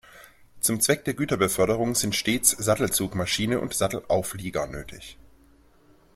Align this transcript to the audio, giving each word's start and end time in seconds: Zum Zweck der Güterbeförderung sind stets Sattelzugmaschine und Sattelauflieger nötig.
Zum 0.61 0.81
Zweck 0.81 1.05
der 1.05 1.13
Güterbeförderung 1.13 1.93
sind 1.93 2.15
stets 2.15 2.49
Sattelzugmaschine 2.49 3.59
und 3.59 3.75
Sattelauflieger 3.75 4.65
nötig. 4.65 5.19